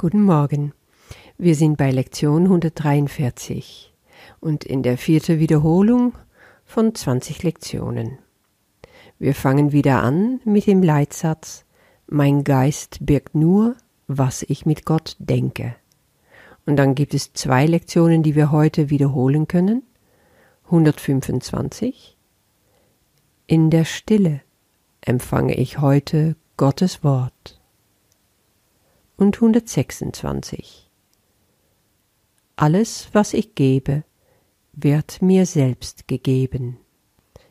Guten 0.00 0.22
Morgen. 0.22 0.72
Wir 1.36 1.54
sind 1.54 1.76
bei 1.76 1.90
Lektion 1.90 2.44
143 2.44 3.92
und 4.40 4.64
in 4.64 4.82
der 4.82 4.96
vierten 4.96 5.40
Wiederholung 5.40 6.14
von 6.64 6.94
20 6.94 7.42
Lektionen. 7.42 8.16
Wir 9.18 9.34
fangen 9.34 9.72
wieder 9.72 10.02
an 10.02 10.40
mit 10.46 10.66
dem 10.66 10.82
Leitsatz 10.82 11.66
Mein 12.06 12.44
Geist 12.44 13.00
birgt 13.02 13.34
nur, 13.34 13.76
was 14.06 14.42
ich 14.42 14.64
mit 14.64 14.86
Gott 14.86 15.16
denke. 15.18 15.76
Und 16.64 16.76
dann 16.76 16.94
gibt 16.94 17.12
es 17.12 17.34
zwei 17.34 17.66
Lektionen, 17.66 18.22
die 18.22 18.34
wir 18.34 18.50
heute 18.50 18.88
wiederholen 18.88 19.48
können. 19.48 19.82
125 20.64 22.16
In 23.46 23.68
der 23.68 23.84
Stille 23.84 24.40
empfange 25.02 25.56
ich 25.56 25.78
heute 25.78 26.36
Gottes 26.56 27.04
Wort 27.04 27.59
und 29.20 29.36
126. 29.36 30.90
Alles, 32.56 33.08
was 33.12 33.34
ich 33.34 33.54
gebe, 33.54 34.02
wird 34.72 35.20
mir 35.20 35.44
selbst 35.44 36.08
gegeben. 36.08 36.78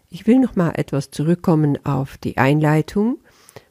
Ich 0.09 0.25
will 0.25 0.39
noch 0.39 0.55
mal 0.55 0.71
etwas 0.71 1.11
zurückkommen 1.11 1.77
auf 1.85 2.17
die 2.17 2.38
Einleitung, 2.38 3.20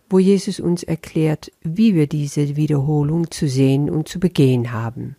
wo 0.09 0.20
Jesus 0.20 0.60
uns 0.60 0.84
erklärt, 0.84 1.50
wie 1.62 1.96
wir 1.96 2.06
diese 2.06 2.54
Wiederholung 2.54 3.32
zu 3.32 3.48
sehen 3.48 3.90
und 3.90 4.09
zu 4.09 4.20
begehen 4.20 4.73
haben. 4.73 5.16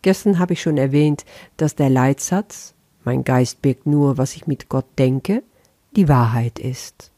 Gestern 0.00 0.38
habe 0.38 0.54
ich 0.54 0.62
schon 0.62 0.78
erwähnt, 0.78 1.24
dass 1.58 1.76
der 1.76 1.90
Leitsatz 1.90 2.74
Mein 3.04 3.24
Geist 3.24 3.60
birgt 3.62 3.86
nur, 3.86 4.16
was 4.16 4.34
ich 4.34 4.46
mit 4.46 4.68
Gott 4.68 4.86
denke, 4.98 5.42
die 5.94 6.08
Wahrheit 6.08 6.58
ist. 6.58 7.10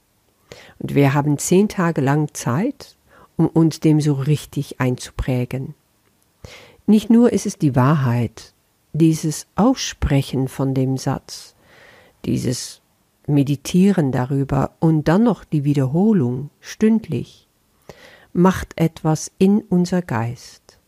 Und 0.78 0.94
wir 0.94 1.14
haben 1.14 1.38
zehn 1.38 1.68
Tage 1.68 2.00
lang 2.00 2.32
Zeit, 2.34 2.96
um 3.36 3.48
uns 3.48 3.80
dem 3.80 4.00
so 4.00 4.14
richtig 4.14 4.80
einzuprägen. 4.80 5.74
Nicht 6.86 7.10
nur 7.10 7.32
ist 7.32 7.46
es 7.46 7.58
die 7.58 7.74
Wahrheit, 7.74 8.52
dieses 8.92 9.46
Aussprechen 9.56 10.48
von 10.48 10.74
dem 10.74 10.96
Satz, 10.96 11.54
dieses 12.24 12.80
Meditieren 13.26 14.12
darüber 14.12 14.72
und 14.80 15.08
dann 15.08 15.24
noch 15.24 15.44
die 15.44 15.64
Wiederholung 15.64 16.50
stündlich, 16.60 17.48
macht 18.32 18.74
etwas 18.76 19.30
in 19.38 19.62
unser 19.62 20.02
Geist. 20.02 20.78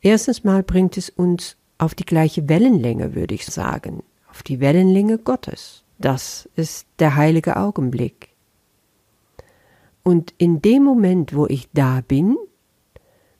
Erstens 0.00 0.44
mal 0.44 0.62
bringt 0.62 0.96
es 0.96 1.10
uns 1.10 1.56
auf 1.78 1.94
die 1.94 2.04
gleiche 2.04 2.48
Wellenlänge, 2.48 3.14
würde 3.14 3.34
ich 3.34 3.46
sagen, 3.46 4.02
auf 4.30 4.42
die 4.42 4.60
Wellenlänge 4.60 5.18
Gottes. 5.18 5.82
Das 5.98 6.48
ist 6.54 6.86
der 6.98 7.16
heilige 7.16 7.56
Augenblick. 7.56 8.28
Und 10.06 10.34
in 10.38 10.62
dem 10.62 10.84
Moment, 10.84 11.34
wo 11.34 11.46
ich 11.48 11.68
da 11.74 12.00
bin, 12.00 12.36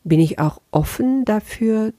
bin 0.03 0.19
ich 0.19 0.41
auch 0.41 0.61
offen 0.72 1.25
dafür, 1.25 1.92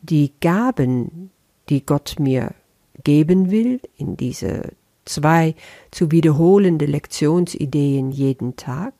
die 0.00 0.32
Gaben, 0.40 1.28
die 1.68 1.84
Gott 1.84 2.16
mir 2.18 2.54
geben 3.02 3.50
will, 3.50 3.82
in 3.98 4.16
diese 4.16 4.72
zwei 5.04 5.54
zu 5.90 6.10
wiederholende 6.10 6.86
Lektionsideen 6.86 8.12
jeden 8.12 8.56
Tag, 8.56 8.94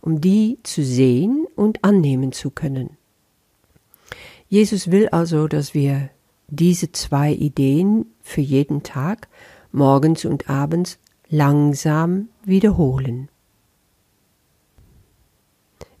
um 0.00 0.20
die 0.20 0.60
zu 0.62 0.84
sehen 0.84 1.48
und 1.56 1.82
annehmen 1.82 2.30
zu 2.30 2.50
können. 2.50 2.90
Jesus 4.48 4.92
will 4.92 5.08
also, 5.08 5.48
dass 5.48 5.74
wir 5.74 6.08
diese 6.46 6.92
zwei 6.92 7.32
Ideen 7.32 8.06
für 8.22 8.42
jeden 8.42 8.84
Tag, 8.84 9.26
morgens 9.72 10.24
und 10.24 10.48
abends, 10.48 11.00
langsam 11.28 12.28
wiederholen. 12.44 13.28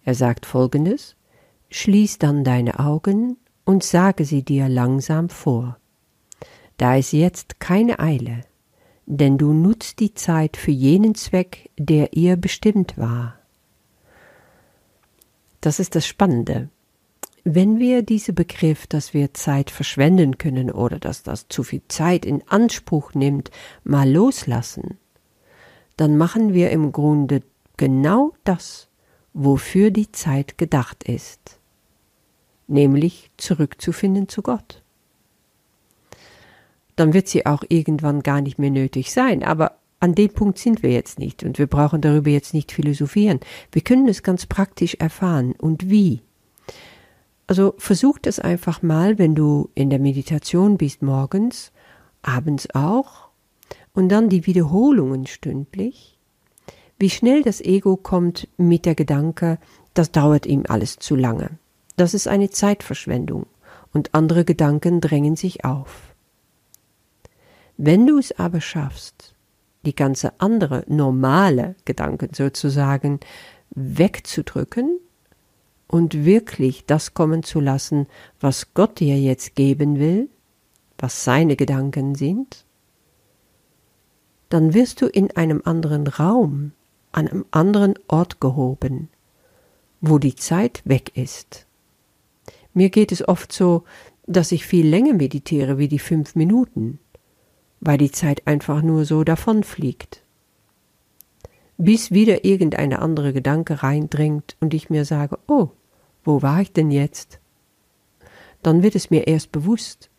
Er 0.06 0.14
sagt 0.14 0.46
folgendes 0.46 1.16
Schließ 1.68 2.18
dann 2.18 2.44
deine 2.44 2.78
Augen 2.78 3.36
und 3.64 3.82
sage 3.82 4.24
sie 4.24 4.44
dir 4.44 4.68
langsam 4.68 5.28
vor. 5.28 5.78
Da 6.76 6.96
ist 6.96 7.12
jetzt 7.12 7.58
keine 7.58 7.98
Eile, 7.98 8.42
denn 9.06 9.36
du 9.36 9.52
nutzt 9.52 9.98
die 9.98 10.14
Zeit 10.14 10.56
für 10.56 10.70
jenen 10.70 11.16
Zweck, 11.16 11.70
der 11.76 12.12
ihr 12.12 12.36
bestimmt 12.36 12.96
war. 12.96 13.34
Das 15.60 15.80
ist 15.80 15.96
das 15.96 16.06
Spannende. 16.06 16.68
Wenn 17.42 17.80
wir 17.80 18.02
diesen 18.02 18.36
Begriff, 18.36 18.86
dass 18.86 19.12
wir 19.12 19.34
Zeit 19.34 19.72
verschwenden 19.72 20.38
können 20.38 20.70
oder 20.70 21.00
dass 21.00 21.24
das 21.24 21.48
zu 21.48 21.64
viel 21.64 21.82
Zeit 21.88 22.24
in 22.24 22.46
Anspruch 22.46 23.14
nimmt, 23.14 23.50
mal 23.82 24.08
loslassen, 24.08 24.98
dann 25.96 26.16
machen 26.16 26.54
wir 26.54 26.70
im 26.70 26.92
Grunde 26.92 27.42
genau 27.76 28.34
das, 28.44 28.88
wofür 29.38 29.90
die 29.90 30.10
Zeit 30.12 30.56
gedacht 30.56 31.04
ist, 31.04 31.60
nämlich 32.68 33.30
zurückzufinden 33.36 34.30
zu 34.30 34.40
Gott. 34.40 34.82
Dann 36.96 37.12
wird 37.12 37.28
sie 37.28 37.44
auch 37.44 37.62
irgendwann 37.68 38.22
gar 38.22 38.40
nicht 38.40 38.58
mehr 38.58 38.70
nötig 38.70 39.12
sein, 39.12 39.42
aber 39.42 39.76
an 40.00 40.14
dem 40.14 40.32
Punkt 40.32 40.58
sind 40.58 40.82
wir 40.82 40.90
jetzt 40.90 41.18
nicht 41.18 41.42
und 41.42 41.58
wir 41.58 41.66
brauchen 41.66 42.00
darüber 42.00 42.30
jetzt 42.30 42.54
nicht 42.54 42.72
philosophieren. 42.72 43.40
Wir 43.72 43.82
können 43.82 44.08
es 44.08 44.22
ganz 44.22 44.46
praktisch 44.46 44.94
erfahren 44.94 45.52
und 45.52 45.90
wie. 45.90 46.22
Also 47.46 47.74
versuch 47.76 48.18
das 48.18 48.40
einfach 48.40 48.80
mal, 48.80 49.18
wenn 49.18 49.34
du 49.34 49.68
in 49.74 49.90
der 49.90 49.98
Meditation 49.98 50.78
bist 50.78 51.02
morgens, 51.02 51.72
abends 52.22 52.74
auch 52.74 53.28
und 53.92 54.08
dann 54.08 54.30
die 54.30 54.46
Wiederholungen 54.46 55.26
stündlich 55.26 56.15
wie 56.98 57.10
schnell 57.10 57.42
das 57.42 57.60
Ego 57.60 57.96
kommt 57.96 58.48
mit 58.56 58.86
der 58.86 58.94
Gedanke, 58.94 59.58
das 59.94 60.12
dauert 60.12 60.46
ihm 60.46 60.64
alles 60.68 60.98
zu 60.98 61.14
lange. 61.14 61.50
Das 61.96 62.14
ist 62.14 62.28
eine 62.28 62.50
Zeitverschwendung 62.50 63.46
und 63.92 64.14
andere 64.14 64.44
Gedanken 64.44 65.00
drängen 65.00 65.36
sich 65.36 65.64
auf. 65.64 66.14
Wenn 67.76 68.06
du 68.06 68.18
es 68.18 68.38
aber 68.38 68.60
schaffst, 68.60 69.34
die 69.84 69.94
ganze 69.94 70.40
andere 70.40 70.84
normale 70.88 71.76
Gedanken 71.84 72.30
sozusagen 72.34 73.20
wegzudrücken 73.70 74.98
und 75.86 76.24
wirklich 76.24 76.86
das 76.86 77.14
kommen 77.14 77.42
zu 77.42 77.60
lassen, 77.60 78.06
was 78.40 78.74
Gott 78.74 79.00
dir 79.00 79.18
jetzt 79.18 79.54
geben 79.54 79.98
will, 79.98 80.28
was 80.98 81.24
seine 81.24 81.56
Gedanken 81.56 82.14
sind, 82.14 82.64
dann 84.48 84.74
wirst 84.74 85.02
du 85.02 85.06
in 85.06 85.36
einem 85.36 85.60
anderen 85.64 86.06
Raum 86.06 86.72
an 87.16 87.28
einem 87.28 87.44
anderen 87.50 87.94
Ort 88.08 88.40
gehoben, 88.40 89.08
wo 90.00 90.18
die 90.18 90.36
Zeit 90.36 90.82
weg 90.84 91.16
ist. 91.16 91.66
Mir 92.74 92.90
geht 92.90 93.10
es 93.10 93.26
oft 93.26 93.52
so, 93.52 93.84
dass 94.26 94.52
ich 94.52 94.66
viel 94.66 94.86
länger 94.86 95.14
meditiere 95.14 95.78
wie 95.78 95.88
die 95.88 95.98
fünf 95.98 96.34
Minuten, 96.34 96.98
weil 97.80 97.96
die 97.96 98.10
Zeit 98.10 98.46
einfach 98.46 98.82
nur 98.82 99.04
so 99.04 99.24
davonfliegt. 99.24 100.22
Bis 101.78 102.10
wieder 102.10 102.44
irgendeine 102.44 103.00
andere 103.00 103.32
Gedanke 103.32 103.82
reindringt 103.82 104.56
und 104.60 104.74
ich 104.74 104.90
mir 104.90 105.04
sage, 105.04 105.38
oh, 105.46 105.68
wo 106.24 106.42
war 106.42 106.60
ich 106.60 106.72
denn 106.72 106.90
jetzt? 106.90 107.38
Dann 108.62 108.82
wird 108.82 108.94
es 108.94 109.10
mir 109.10 109.26
erst 109.26 109.52
bewusst. 109.52 110.10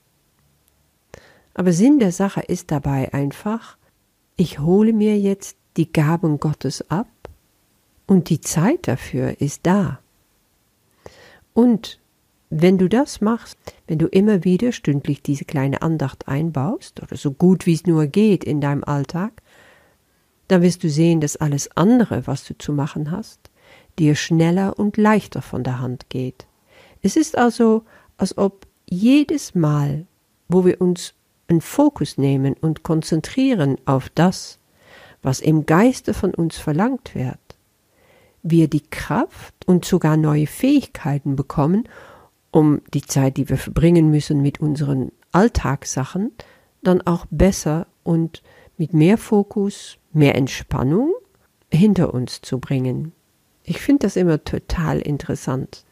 Aber 1.54 1.74
Sinn 1.74 2.00
der 2.00 2.12
Sache 2.12 2.42
ist 2.42 2.72
dabei 2.72 3.14
einfach, 3.14 3.78
ich 4.36 4.60
hole 4.60 4.94
mir 4.94 5.20
jetzt 5.20 5.57
die 5.78 5.92
Gaben 5.92 6.40
Gottes 6.40 6.90
ab 6.90 7.08
und 8.08 8.30
die 8.30 8.42
Zeit 8.42 8.88
dafür 8.88 9.40
ist 9.40 9.62
da. 9.64 10.00
Und 11.54 12.00
wenn 12.50 12.78
du 12.78 12.88
das 12.88 13.22
machst, 13.22 13.58
wenn 13.88 14.00
du 14.00 14.08
immer 14.08 14.44
wieder 14.44 14.72
stündlich 14.72 15.22
diese 15.22 15.46
kleine 15.46 15.82
Andacht 15.82 16.28
einbaust, 16.28 17.02
oder 17.02 17.18
so 17.18 17.32
gut 17.32 17.66
wie 17.66 17.74
es 17.74 17.86
nur 17.86 18.08
geht 18.08 18.44
in 18.44 18.62
deinem 18.62 18.84
Alltag, 18.84 19.42
dann 20.48 20.62
wirst 20.62 20.84
du 20.84 20.90
sehen, 20.90 21.20
dass 21.20 21.36
alles 21.36 21.70
andere, 21.76 22.26
was 22.26 22.46
du 22.46 22.58
zu 22.58 22.72
machen 22.72 23.12
hast, 23.12 23.40
dir 24.00 24.16
schneller 24.16 24.80
und 24.80 24.96
leichter 24.96 25.42
von 25.42 25.64
der 25.64 25.80
Hand 25.80 26.10
geht. 26.10 26.46
Es 27.02 27.18
ist 27.18 27.38
also, 27.38 27.84
als 28.18 28.38
ob 28.38 28.66
jedes 28.90 29.56
Mal, 29.56 30.06
wo 30.48 30.64
wir 30.66 30.80
uns 30.80 31.14
einen 31.50 31.62
Fokus 31.62 32.18
nehmen 32.18 32.56
und 32.60 32.84
konzentrieren 32.84 33.78
auf 33.86 34.10
das, 34.10 34.60
was 35.22 35.40
im 35.40 35.66
Geiste 35.66 36.14
von 36.14 36.34
uns 36.34 36.58
verlangt 36.58 37.16
wird, 37.16 37.40
wir 38.44 38.68
die 38.68 38.88
Kraft 38.90 39.56
und 39.66 39.86
sogar 39.86 40.18
neue 40.18 40.48
Fähigkeiten 40.48 41.36
bekommen, 41.36 41.88
um 42.52 42.82
die 42.94 43.02
Zeit, 43.02 43.38
die 43.38 43.50
wir 43.50 43.58
verbringen 43.58 44.10
müssen 44.10 44.42
mit 44.42 44.60
unseren 44.60 45.12
Alltagssachen, 45.32 46.32
dann 46.84 47.02
auch 47.02 47.26
besser 47.30 47.88
und 48.04 48.42
mit 48.78 48.94
mehr 48.94 49.18
Fokus, 49.18 49.98
mehr 50.14 50.36
Entspannung 50.36 51.14
hinter 51.72 52.14
uns 52.14 52.42
zu 52.42 52.60
bringen. 52.60 53.12
Ich 53.64 53.82
finde 53.82 54.08
das 54.08 54.16
immer 54.16 54.44
total 54.44 55.00
interessant. 55.00 55.84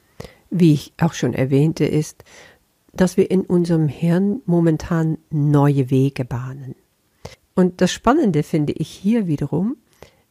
Wie 0.49 0.73
ich 0.73 0.93
auch 0.99 1.13
schon 1.13 1.33
erwähnte, 1.33 1.85
ist, 1.85 2.23
dass 2.93 3.17
wir 3.17 3.29
in 3.29 3.41
unserem 3.41 3.89
Hirn 3.89 4.41
momentan 4.45 5.17
neue 5.29 5.89
Wege 5.89 6.23
bahnen. 6.23 6.75
Und 7.55 7.79
das 7.81 7.91
Spannende 7.91 8.43
finde 8.43 8.73
ich 8.73 8.89
hier 8.89 9.27
wiederum, 9.27 9.77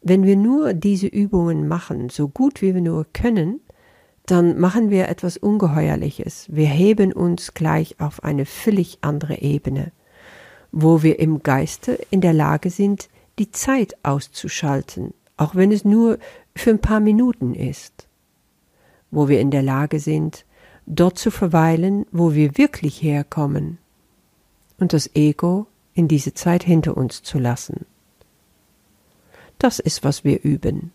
wenn 0.02 0.24
wir 0.24 0.36
nur 0.36 0.74
diese 0.74 1.06
Übungen 1.06 1.66
machen, 1.66 2.10
so 2.10 2.28
gut 2.28 2.60
wie 2.60 2.74
wir 2.74 2.82
nur 2.82 3.06
können, 3.14 3.60
dann 4.26 4.58
machen 4.58 4.90
wir 4.90 5.08
etwas 5.08 5.38
Ungeheuerliches. 5.38 6.46
Wir 6.50 6.66
heben 6.66 7.12
uns 7.12 7.54
gleich 7.54 7.98
auf 7.98 8.22
eine 8.22 8.44
völlig 8.44 8.98
andere 9.00 9.40
Ebene, 9.40 9.92
wo 10.72 11.02
wir 11.02 11.18
im 11.18 11.42
Geiste 11.42 11.98
in 12.10 12.20
der 12.20 12.34
Lage 12.34 12.68
sind, 12.70 13.08
die 13.38 13.50
Zeit 13.50 13.96
auszuschalten, 14.02 15.14
auch 15.36 15.54
wenn 15.54 15.72
es 15.72 15.84
nur 15.84 16.18
für 16.54 16.70
ein 16.70 16.78
paar 16.78 17.00
Minuten 17.00 17.54
ist, 17.54 18.06
wo 19.10 19.28
wir 19.28 19.40
in 19.40 19.50
der 19.50 19.62
Lage 19.62 19.98
sind, 19.98 20.44
dort 20.86 21.18
zu 21.18 21.30
verweilen, 21.30 22.06
wo 22.12 22.34
wir 22.34 22.58
wirklich 22.58 23.02
herkommen, 23.02 23.78
und 24.78 24.92
das 24.92 25.14
Ego 25.14 25.66
in 25.94 26.08
diese 26.08 26.34
Zeit 26.34 26.64
hinter 26.64 26.96
uns 26.96 27.22
zu 27.22 27.38
lassen. 27.38 27.86
Das 29.58 29.78
ist, 29.78 30.04
was 30.04 30.24
wir 30.24 30.42
üben. 30.42 30.92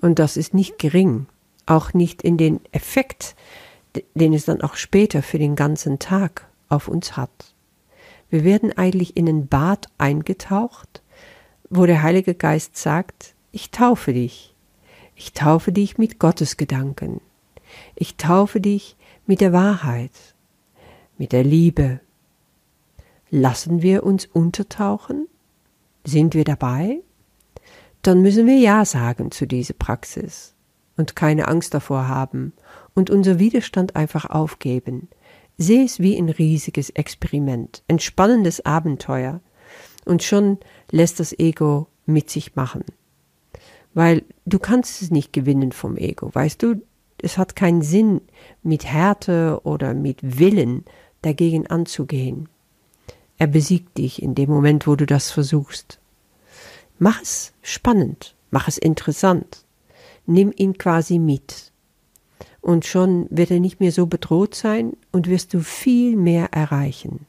Und 0.00 0.18
das 0.18 0.36
ist 0.36 0.54
nicht 0.54 0.78
gering, 0.78 1.26
auch 1.66 1.92
nicht 1.92 2.22
in 2.22 2.36
den 2.36 2.60
Effekt, 2.72 3.34
den 4.14 4.32
es 4.32 4.44
dann 4.44 4.62
auch 4.62 4.76
später 4.76 5.22
für 5.22 5.38
den 5.38 5.56
ganzen 5.56 5.98
Tag 5.98 6.48
auf 6.68 6.88
uns 6.88 7.16
hat. 7.16 7.54
Wir 8.30 8.44
werden 8.44 8.76
eigentlich 8.76 9.16
in 9.16 9.28
ein 9.28 9.48
Bad 9.48 9.88
eingetaucht, 9.98 11.02
wo 11.68 11.84
der 11.86 12.02
Heilige 12.02 12.34
Geist 12.34 12.76
sagt, 12.76 13.34
ich 13.52 13.70
taufe 13.70 14.12
dich. 14.12 14.54
Ich 15.16 15.32
taufe 15.32 15.72
dich 15.72 15.98
mit 15.98 16.18
Gottes 16.18 16.56
Gedanken. 16.56 17.20
Ich 17.94 18.16
taufe 18.16 18.60
dich 18.60 18.96
mit 19.26 19.40
der 19.40 19.52
Wahrheit, 19.52 20.12
mit 21.18 21.32
der 21.32 21.44
Liebe. 21.44 22.00
Lassen 23.30 23.80
wir 23.80 24.02
uns 24.02 24.26
untertauchen? 24.26 25.28
Sind 26.04 26.34
wir 26.34 26.44
dabei? 26.44 27.00
Dann 28.02 28.22
müssen 28.22 28.46
wir 28.46 28.58
Ja 28.58 28.84
sagen 28.84 29.30
zu 29.30 29.46
dieser 29.46 29.74
Praxis 29.74 30.54
und 30.96 31.14
keine 31.14 31.46
Angst 31.46 31.72
davor 31.72 32.08
haben 32.08 32.52
und 32.94 33.08
unser 33.08 33.38
Widerstand 33.38 33.94
einfach 33.94 34.24
aufgeben. 34.28 35.08
Sehe 35.58 35.84
es 35.84 36.00
wie 36.00 36.16
ein 36.16 36.28
riesiges 36.28 36.90
Experiment, 36.90 37.84
ein 37.88 38.00
spannendes 38.00 38.64
Abenteuer, 38.66 39.40
und 40.06 40.22
schon 40.22 40.58
lässt 40.90 41.20
das 41.20 41.38
Ego 41.38 41.86
mit 42.06 42.30
sich 42.30 42.56
machen. 42.56 42.84
Weil 43.94 44.24
du 44.46 44.58
kannst 44.58 45.02
es 45.02 45.10
nicht 45.10 45.32
gewinnen 45.32 45.72
vom 45.72 45.96
Ego, 45.96 46.34
weißt 46.34 46.62
du, 46.62 46.82
es 47.22 47.38
hat 47.38 47.54
keinen 47.54 47.82
Sinn, 47.82 48.22
mit 48.62 48.86
Härte 48.86 49.60
oder 49.62 49.94
mit 49.94 50.38
Willen 50.38 50.84
dagegen 51.22 51.66
anzugehen. 51.66 52.48
Er 53.40 53.46
besiegt 53.46 53.96
dich 53.96 54.22
in 54.22 54.34
dem 54.34 54.50
Moment, 54.50 54.86
wo 54.86 54.96
du 54.96 55.06
das 55.06 55.30
versuchst. 55.30 55.98
Mach 56.98 57.22
es 57.22 57.54
spannend, 57.62 58.34
mach 58.50 58.68
es 58.68 58.76
interessant. 58.76 59.64
Nimm 60.26 60.52
ihn 60.54 60.76
quasi 60.76 61.18
mit. 61.18 61.72
Und 62.60 62.84
schon 62.84 63.28
wird 63.30 63.50
er 63.50 63.58
nicht 63.58 63.80
mehr 63.80 63.92
so 63.92 64.04
bedroht 64.04 64.54
sein 64.54 64.92
und 65.10 65.26
wirst 65.26 65.54
du 65.54 65.60
viel 65.60 66.16
mehr 66.16 66.52
erreichen. 66.52 67.24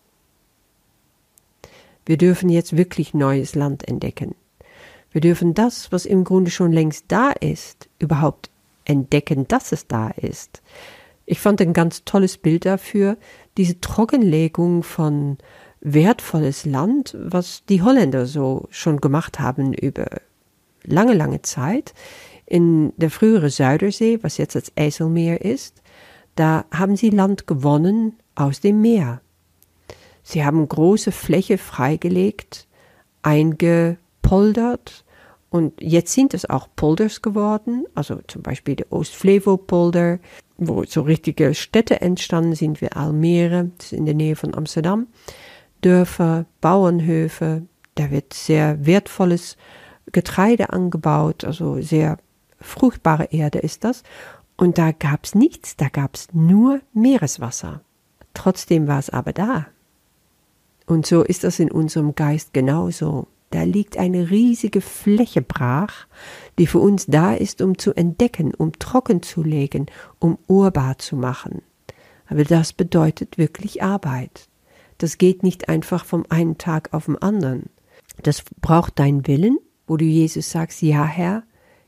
Wir 2.06 2.18
dürfen 2.18 2.50
jetzt 2.50 2.76
wirklich 2.76 3.14
neues 3.14 3.56
Land 3.56 3.88
entdecken. 3.88 4.36
Wir 5.12 5.22
dürfen 5.22 5.54
das, 5.54 5.94
was 5.94 6.06
im 6.06 6.26
Grunde 6.26 6.52
schon 6.52 6.74
längst 6.74 7.06
da 7.08 7.32
ist, 7.32 7.88
überhaupt 8.00 8.50
entdecken, 8.84 9.48
dass 9.48 9.72
es 9.72 9.88
da 9.88 10.10
ist. 10.10 10.62
Ich 11.26 11.40
fand 11.40 11.62
ein 11.62 11.72
ganz 11.72 12.04
tolles 12.04 12.38
Bild 12.38 12.66
dafür, 12.66 13.16
diese 13.56 13.80
Trockenlegung 13.80 14.84
von 14.84 15.38
wertvolles 15.82 16.66
Land, 16.66 17.18
was 17.20 17.66
die 17.66 17.82
Holländer 17.82 18.26
so 18.26 18.68
schon 18.70 19.02
gemacht 19.02 19.40
haben 19.40 19.74
über 19.74 20.08
lange, 20.84 21.14
lange 21.14 21.42
Zeit. 21.42 21.94
In 22.46 22.94
der 22.98 23.10
frühere 23.10 23.50
Zuiderzee, 23.50 24.20
was 24.22 24.38
jetzt 24.38 24.56
das 24.56 24.72
Eiselmeer 24.76 25.42
ist, 25.42 25.82
da 26.36 26.66
haben 26.72 26.96
sie 26.96 27.10
Land 27.10 27.48
gewonnen 27.48 28.18
aus 28.36 28.60
dem 28.62 28.82
Meer. 28.82 29.22
Sie 30.24 30.46
haben 30.46 30.68
große 30.68 31.12
Fläche 31.12 31.58
freigelegt, 31.58 32.68
eingepoldert 33.22 35.04
und 35.50 35.74
jetzt 35.82 36.14
sind 36.14 36.34
es 36.34 36.50
auch 36.50 36.68
Polders 36.76 37.22
geworden, 37.22 37.86
also 37.96 38.20
zum 38.28 38.42
Beispiel 38.42 38.76
der 38.76 38.92
Oostflevo-Polder, 38.92 40.20
wo 40.58 40.84
so 40.86 41.02
richtige 41.02 41.54
Städte 41.54 42.02
entstanden 42.02 42.56
sind 42.56 42.82
wie 42.82 42.92
Almere, 42.92 43.72
das 43.78 43.88
ist 43.88 43.94
in 43.94 44.06
der 44.06 44.16
Nähe 44.16 44.36
von 44.36 44.56
Amsterdam, 44.56 45.08
Dörfer, 45.82 46.46
Bauernhöfe, 46.62 47.64
da 47.96 48.12
wird 48.12 48.34
sehr 48.34 48.86
wertvolles 48.86 49.58
Getreide 50.12 50.72
angebaut, 50.72 51.44
also 51.44 51.82
sehr 51.82 52.18
fruchtbare 52.60 53.26
Erde 53.32 53.60
ist 53.60 53.84
das. 53.84 54.04
Und 54.58 54.78
da 54.78 54.92
gab's 54.92 55.34
nichts, 55.34 55.76
da 55.76 55.90
gab's 55.90 56.28
nur 56.34 56.82
Meereswasser. 56.94 57.82
Trotzdem 58.34 58.88
war 58.88 59.00
es 59.00 59.10
aber 59.10 59.34
da. 59.34 59.68
Und 60.86 61.06
so 61.06 61.24
ist 61.24 61.44
das 61.44 61.60
in 61.60 61.72
unserem 61.72 62.16
Geist 62.16 62.54
genauso. 62.54 63.28
Da 63.50 63.64
liegt 63.64 63.98
eine 63.98 64.30
riesige 64.30 64.82
Fläche 64.82 65.42
brach, 65.42 66.08
die 66.58 66.68
für 66.68 66.80
uns 66.80 67.06
da 67.08 67.34
ist, 67.34 67.62
um 67.62 67.78
zu 67.78 67.94
entdecken, 67.94 68.54
um 68.54 68.72
trocken 68.80 69.22
zu 69.24 69.44
legen, 69.44 69.88
um 70.20 70.38
urbar 70.48 70.98
zu 71.00 71.16
machen. 71.16 71.62
Aber 72.28 72.46
das 72.46 72.72
bedeutet 72.72 73.38
wirklich 73.38 73.84
Arbeit. 73.84 74.48
Das 75.02 75.18
geht 75.18 75.42
nicht 75.42 75.68
einfach 75.68 76.06
vom 76.06 76.28
einen 76.30 76.60
Tag 76.60 76.94
auf 76.94 77.06
den 77.08 77.18
anderen. 77.18 77.72
Das 78.22 78.44
braucht 78.62 79.00
dein 79.00 79.26
Willen, 79.26 79.58
wo 79.88 79.98
du 79.98 80.06
Jesus 80.06 80.52
sagst, 80.52 80.84
ja 80.84 81.04
Herr, 81.06 81.42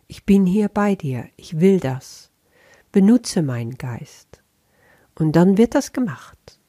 ich 0.07 0.25
bin 0.25 0.48
hier 0.48 0.68
bei 0.68 0.95
dir, 0.95 1.27
ich 1.38 1.60
will 1.60 1.80
das. 1.80 2.31
Benutze 2.92 3.44
meinen 3.44 3.77
Geist. 3.77 4.42
Und 5.13 5.36
dann 5.36 5.60
wird 5.60 5.75
das 5.75 5.94
gemacht. 5.94 6.60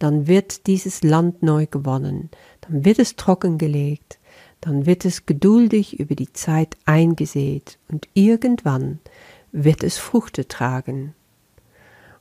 Dann 0.00 0.26
wird 0.26 0.66
dieses 0.66 1.04
Land 1.04 1.44
neu 1.44 1.66
gewonnen, 1.66 2.30
dann 2.62 2.84
wird 2.84 2.98
es 2.98 3.14
trockengelegt, 3.14 4.18
dann 4.60 4.86
wird 4.86 5.04
es 5.04 5.24
geduldig 5.24 6.00
über 6.00 6.16
die 6.16 6.32
Zeit 6.32 6.76
eingesät 6.84 7.78
und 7.86 8.08
irgendwann 8.12 8.98
wird 9.52 9.84
es 9.84 9.98
Früchte 9.98 10.48
tragen. 10.48 11.14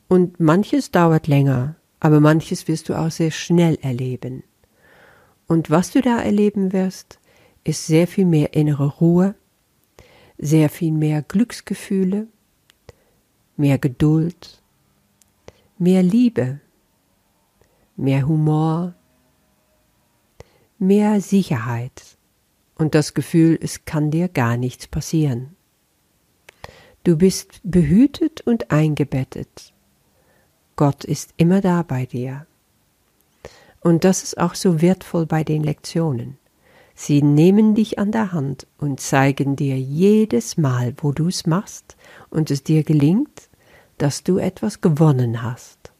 Und 0.07 0.39
manches 0.39 0.91
dauert 0.91 1.25
länger, 1.25 1.77
aber 2.05 2.19
manches 2.19 2.67
wirst 2.67 2.87
du 2.87 2.93
auch 2.93 3.09
sehr 3.09 3.31
schnell 3.31 3.79
erleben. 3.81 4.43
Und 5.47 5.71
was 5.71 5.89
du 5.89 6.01
da 6.01 6.21
erleben 6.21 6.71
wirst, 6.71 7.19
ist 7.63 7.87
sehr 7.87 8.05
viel 8.05 8.25
mehr 8.25 8.53
innere 8.53 8.85
Ruhe, 8.99 9.33
sehr 10.37 10.69
viel 10.69 10.91
mehr 10.91 11.23
Glücksgefühle, 11.23 12.27
mehr 13.57 13.79
Geduld, 13.79 14.61
mehr 15.79 16.03
Liebe, 16.03 16.59
mehr 17.95 18.27
Humor, 18.27 18.93
mehr 20.77 21.21
Sicherheit 21.21 22.19
und 22.75 22.93
das 22.93 23.15
Gefühl, 23.15 23.57
es 23.59 23.85
kann 23.85 24.11
dir 24.11 24.29
gar 24.29 24.57
nichts 24.57 24.85
passieren. 24.85 25.55
Du 27.03 27.17
bist 27.17 27.61
behütet 27.63 28.41
und 28.41 28.69
eingebettet. 28.69 29.74
Gott 30.75 31.05
ist 31.05 31.33
immer 31.37 31.61
da 31.61 31.83
bei 31.83 32.05
dir. 32.05 32.45
Und 33.81 34.03
das 34.03 34.23
ist 34.23 34.37
auch 34.37 34.55
so 34.55 34.81
wertvoll 34.81 35.25
bei 35.25 35.43
den 35.43 35.63
Lektionen. 35.63 36.37
Sie 36.95 37.21
nehmen 37.21 37.75
dich 37.75 37.99
an 37.99 38.11
der 38.11 38.31
Hand 38.31 38.67
und 38.77 38.99
zeigen 38.99 39.55
dir 39.55 39.77
jedes 39.77 40.57
Mal, 40.57 40.93
wo 40.97 41.11
du 41.11 41.27
es 41.27 41.45
machst 41.45 41.97
und 42.29 42.49
es 42.51 42.63
dir 42.63 42.83
gelingt, 42.83 43.49
dass 43.97 44.23
du 44.23 44.37
etwas 44.37 44.81
gewonnen 44.81 45.43
hast. 45.43 45.91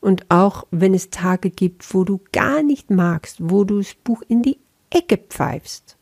Und 0.00 0.30
auch 0.30 0.66
wenn 0.70 0.94
es 0.94 1.10
Tage 1.10 1.50
gibt, 1.50 1.92
wo 1.92 2.04
du 2.04 2.20
gar 2.32 2.62
nicht 2.62 2.90
magst, 2.90 3.38
wo 3.40 3.64
du 3.64 3.78
das 3.78 3.94
Buch 3.94 4.22
in 4.28 4.42
die 4.42 4.58
Ecke 4.90 5.18
pfeifst. 5.18 5.96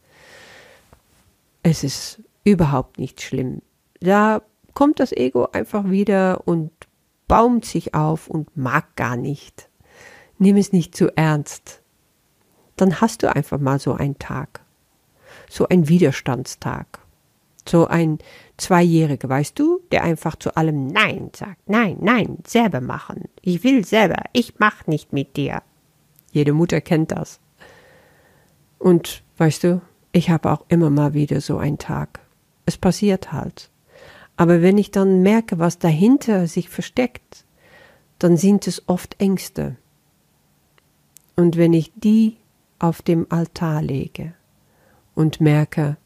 Es 1.62 1.82
ist 1.82 2.22
überhaupt 2.44 2.98
nicht 2.98 3.22
schlimm. 3.22 3.62
Da 4.00 4.42
kommt 4.74 5.00
das 5.00 5.12
Ego 5.12 5.48
einfach 5.52 5.90
wieder 5.90 6.46
und 6.46 6.70
baumt 7.28 7.64
sich 7.64 7.94
auf 7.94 8.28
und 8.28 8.56
mag 8.56 8.96
gar 8.96 9.16
nicht. 9.16 9.68
Nimm 10.38 10.56
es 10.56 10.72
nicht 10.72 10.94
zu 10.94 11.16
ernst. 11.16 11.82
Dann 12.76 13.00
hast 13.00 13.22
du 13.22 13.34
einfach 13.34 13.58
mal 13.58 13.78
so 13.78 13.94
einen 13.94 14.18
Tag. 14.18 14.60
So 15.48 15.68
ein 15.68 15.88
Widerstandstag. 15.88 16.98
So 17.68 17.86
ein 17.86 18.18
Zweijähriger, 18.58 19.28
weißt 19.28 19.58
du, 19.58 19.80
der 19.90 20.04
einfach 20.04 20.36
zu 20.36 20.56
allem 20.56 20.86
Nein 20.86 21.30
sagt. 21.34 21.68
Nein, 21.68 21.96
nein, 22.00 22.38
selber 22.46 22.80
machen. 22.80 23.24
Ich 23.42 23.64
will 23.64 23.84
selber. 23.84 24.22
Ich 24.32 24.58
mach 24.58 24.86
nicht 24.86 25.12
mit 25.12 25.36
dir. 25.36 25.62
Jede 26.30 26.52
Mutter 26.52 26.80
kennt 26.80 27.12
das. 27.12 27.40
Und 28.78 29.22
weißt 29.38 29.64
du, 29.64 29.80
ich 30.12 30.30
habe 30.30 30.52
auch 30.52 30.64
immer 30.68 30.90
mal 30.90 31.14
wieder 31.14 31.40
so 31.40 31.58
einen 31.58 31.78
Tag. 31.78 32.20
Es 32.66 32.76
passiert 32.76 33.32
halt. 33.32 33.70
Aber 34.36 34.62
wenn 34.62 34.78
ich 34.78 34.90
dann 34.90 35.22
merke, 35.22 35.58
was 35.58 35.78
dahinter 35.78 36.46
sich 36.46 36.68
versteckt, 36.68 37.44
dann 38.18 38.36
sind 38.36 38.66
es 38.66 38.88
oft 38.88 39.20
Ängste. 39.20 39.76
Und 41.36 41.56
wenn 41.56 41.72
ich 41.72 41.92
die 41.94 42.36
auf 42.78 43.02
dem 43.02 43.26
Altar 43.30 43.82
lege 43.82 44.34
und 45.14 45.40
merke, 45.40 45.96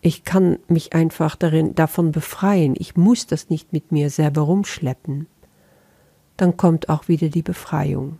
ich 0.00 0.24
kann 0.24 0.58
mich 0.68 0.94
einfach 0.94 1.36
darin, 1.36 1.74
davon 1.74 2.12
befreien, 2.12 2.74
ich 2.78 2.96
muss 2.96 3.26
das 3.26 3.50
nicht 3.50 3.72
mit 3.72 3.90
mir 3.90 4.10
selber 4.10 4.42
rumschleppen, 4.42 5.26
dann 6.36 6.56
kommt 6.56 6.88
auch 6.88 7.08
wieder 7.08 7.28
die 7.28 7.42
Befreiung 7.42 8.18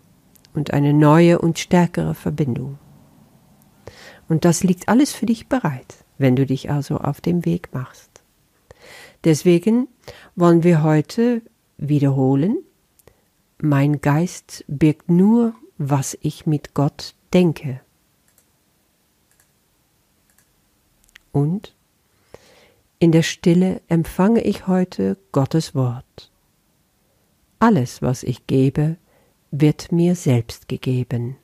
und 0.54 0.73
eine 0.73 0.92
neue 0.92 1.38
und 1.38 1.59
stärkere 1.59 2.14
Verbindung. 2.14 2.78
Und 4.28 4.45
das 4.45 4.64
liegt 4.64 4.88
alles 4.88 5.12
für 5.12 5.26
dich 5.26 5.49
bereit, 5.49 6.04
wenn 6.18 6.35
du 6.35 6.45
dich 6.45 6.71
also 6.71 6.99
auf 6.99 7.21
dem 7.21 7.45
Weg 7.45 7.73
machst. 7.73 8.17
Deswegen 9.25 9.88
wollen 10.37 10.62
wir 10.62 10.83
heute 10.83 11.42
wiederholen, 11.76 12.59
mein 13.61 14.00
Geist 14.00 14.64
birgt 14.68 15.11
nur, 15.11 15.54
was 15.78 16.16
ich 16.21 16.47
mit 16.47 16.75
Gott 16.75 17.14
denke. 17.33 17.80
Und 21.33 21.75
in 23.00 23.12
der 23.12 23.23
Stille 23.23 23.80
empfange 23.88 24.42
ich 24.42 24.66
heute 24.66 25.16
Gottes 25.33 25.75
Wort. 25.75 26.30
Alles, 27.61 28.02
was 28.02 28.23
ich 28.23 28.47
gebe, 28.47 28.97
wird 29.50 29.92
mir 29.92 30.14
selbst 30.14 30.68
gegeben. 30.68 31.37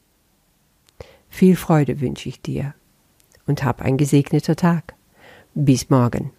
Viel 1.29 1.57
Freude 1.57 2.01
wünsche 2.01 2.29
ich 2.29 2.41
dir 2.41 2.75
und 3.47 3.65
hab 3.65 3.83
ein 3.83 3.97
gesegneter 3.97 4.57
Tag. 4.57 4.95
Bis 5.55 5.91
morgen. 5.91 6.33